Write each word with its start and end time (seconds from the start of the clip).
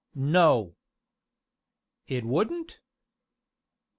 "No!" 0.15 0.77
"It 2.07 2.25
wouldn't?" 2.25 2.79